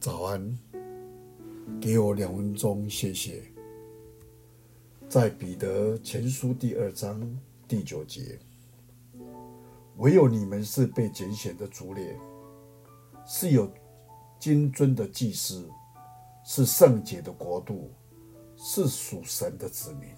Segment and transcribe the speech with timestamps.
[0.00, 0.58] 早安，
[1.78, 3.42] 给我两分钟，谢谢。
[5.06, 7.20] 在彼得前书第二章
[7.68, 8.38] 第九节，
[9.98, 12.16] 唯有你们是被拣选的族类，
[13.26, 13.70] 是有
[14.38, 15.68] 金尊的祭司，
[16.46, 17.90] 是圣洁的国度，
[18.56, 20.08] 是属神的子民，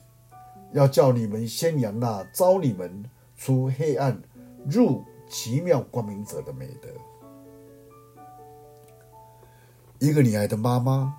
[0.73, 3.05] 要叫你们宣扬那召你们
[3.37, 4.17] 出黑暗
[4.65, 6.89] 入奇妙光明者的美德。
[10.03, 11.17] 一个女孩的妈妈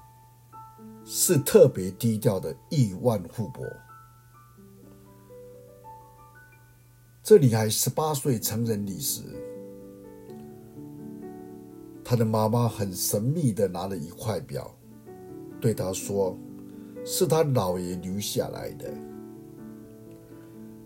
[1.06, 3.66] 是特别低调的亿万富婆。
[7.24, 9.22] 这女孩十八岁成人礼时，
[12.04, 14.70] 她的妈妈很神秘地拿了一块表，
[15.62, 16.38] 对她说
[17.06, 18.94] ：“是她姥爷留下来的。”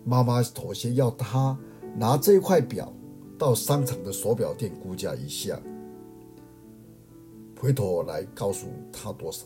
[0.06, 1.58] 妈妈妥协，要她
[1.96, 2.92] 拿这块表
[3.36, 5.60] 到商场的手表店估价一下。
[7.60, 9.44] 回头来告诉他多少。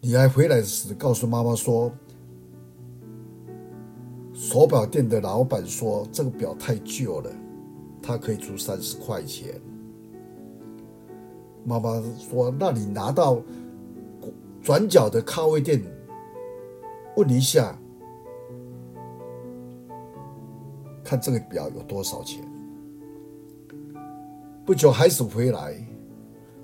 [0.00, 1.92] 女儿回来时告诉妈妈说
[4.32, 7.30] ：“手表店的老板说这个表太旧了，
[8.00, 9.60] 他可以出三十块钱。”
[11.64, 13.42] 妈妈说：“那你拿到
[14.62, 15.82] 转角的咖啡店
[17.16, 17.76] 问一下，
[21.02, 22.44] 看这个表有多少钱。”
[24.72, 25.74] 不久，孩子回来，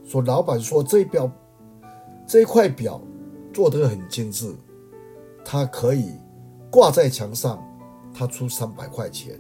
[0.03, 1.31] 说：“老板说这表，
[2.27, 2.99] 这块表
[3.53, 4.51] 做得很精致，
[5.45, 6.15] 它可以
[6.71, 7.63] 挂在墙上，
[8.15, 9.39] 他出三百块钱。”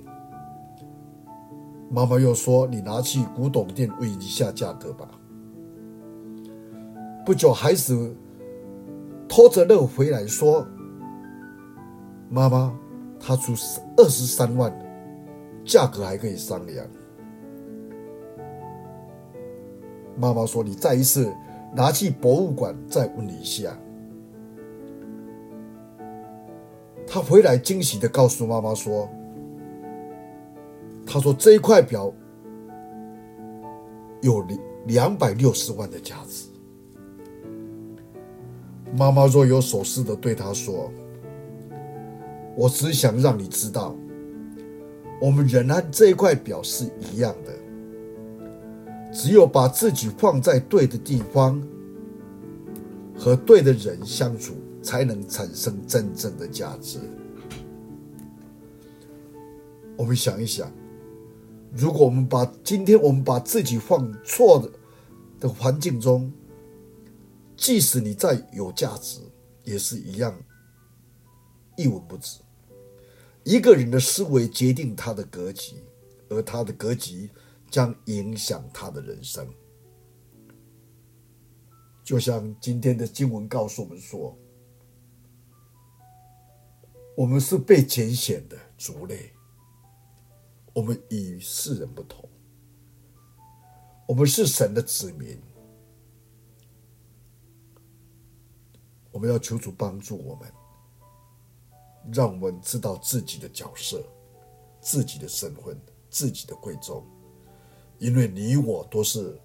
[1.88, 5.08] 妈妈又说：“你拿去古董店问一下价格吧。”
[7.24, 8.14] 不久，孩子
[9.26, 10.66] 偷着乐回来说
[12.28, 12.78] ：“妈妈，
[13.18, 13.54] 他出
[13.96, 14.70] 二十三万，
[15.64, 16.86] 价格还可以商量。”
[20.18, 21.32] 妈妈说：“你再一次
[21.72, 23.78] 拿去博物馆再问你一下。”
[27.06, 29.08] 他回来惊喜地告诉妈妈说
[31.06, 32.12] ：“他说这一块表
[34.20, 36.48] 有两两百六十万的价值。”
[38.96, 40.90] 妈妈若有所思的对他说
[42.56, 43.94] ：“我只想让你知道，
[45.20, 47.52] 我们人和这一块表是一样的。”
[49.12, 51.60] 只有把自己放在对的地方，
[53.16, 56.98] 和对的人相处，才能产生真正的价值。
[59.96, 60.70] 我们想一想，
[61.74, 64.70] 如果我们把今天我们把自己放错的
[65.40, 66.30] 的环境中，
[67.56, 69.20] 即使你再有价值，
[69.64, 70.32] 也是一样
[71.76, 72.38] 一文不值。
[73.42, 75.76] 一个人的思维决定他的格局，
[76.28, 77.30] 而他的格局。
[77.70, 79.46] 将影响他的人生，
[82.02, 84.34] 就像今天的经文告诉我们说
[87.14, 89.32] ：“我们是被拣选的族类，
[90.72, 92.26] 我们与世人不同，
[94.06, 95.38] 我们是神的子民。
[99.12, 100.52] 我们要求主帮助我们，
[102.12, 104.02] 让我们知道自己的角色、
[104.80, 107.06] 自己的身份、自己的贵重。”
[107.98, 109.38] 因为你我都是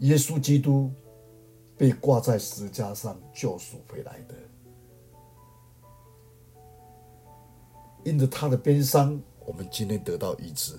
[0.00, 0.90] 耶稣基督
[1.76, 4.34] 被挂在十架上救赎回来的，
[8.04, 10.76] 因着他的悲伤，我们今天得到医治；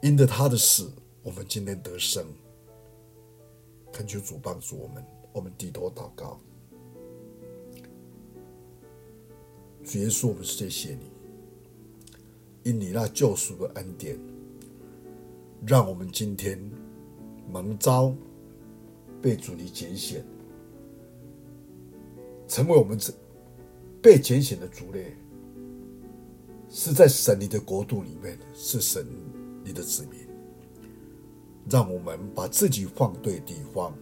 [0.00, 0.90] 因着他的死，
[1.22, 2.26] 我们今天得生。
[3.92, 5.04] 恳求主帮助我们，
[5.34, 6.40] 我们低头祷告，
[9.84, 11.11] 主耶稣，我们谢谢你。
[12.64, 14.18] 因你那救赎的恩典，
[15.66, 16.58] 让我们今天
[17.50, 18.14] 蒙召
[19.20, 20.24] 被主你拣选，
[22.46, 23.12] 成为我们这
[24.00, 25.16] 被拣选的族类，
[26.68, 29.04] 是在神你的国度里面，是神
[29.64, 30.20] 你的子民。
[31.68, 33.92] 让我们把自己放对地方，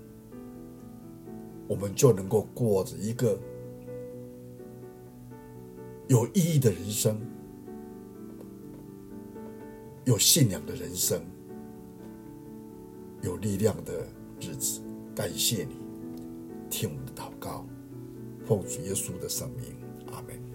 [1.67, 3.39] 我们就能够过着一个
[6.09, 7.21] 有意义的人生。
[10.05, 11.23] 有信仰的人生，
[13.23, 14.09] 有力量的
[14.41, 14.81] 日子，
[15.15, 15.77] 感谢你，
[16.71, 17.67] 听我们的祷告，
[18.47, 19.77] 奉主耶稣的圣名，
[20.11, 20.50] 阿门。